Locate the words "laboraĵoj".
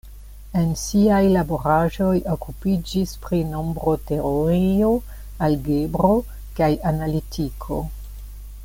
1.33-2.13